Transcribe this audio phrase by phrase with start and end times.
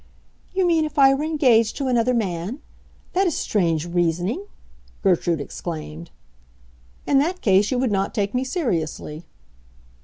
[0.51, 2.59] "You mean if I were engaged to another man?
[3.13, 4.47] That is strange reasoning!"
[5.03, 6.09] Gertrude exclaimed.
[7.05, 9.25] "In that case you would not take me seriously."